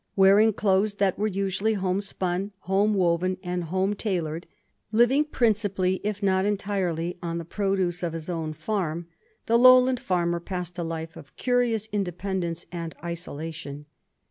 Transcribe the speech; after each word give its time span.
Wearing 0.15 0.51
clothes 0.53 0.95
that 0.95 1.19
were 1.19 1.27
usually 1.27 1.75
home 1.75 2.01
spun, 2.01 2.53
home 2.61 2.95
woven, 2.95 3.37
and 3.43 3.65
home 3.65 3.93
tailored; 3.93 4.47
living 4.91 5.23
principally, 5.23 6.01
if 6.03 6.23
not 6.23 6.43
entirely, 6.43 7.19
on 7.21 7.37
the 7.37 7.45
produce 7.45 8.01
of 8.01 8.13
his 8.13 8.27
own 8.27 8.53
ferm, 8.55 9.05
the 9.45 9.59
Lowland 9.59 9.99
farmer 9.99 10.39
passed 10.39 10.75
a 10.79 10.83
life 10.83 11.15
of 11.15 11.35
curious 11.37 11.87
independence 11.91 12.65
and 12.71 12.95
isolation. 13.03 13.85